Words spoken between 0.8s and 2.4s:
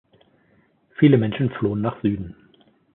Viele Menschen flohen nach Süden.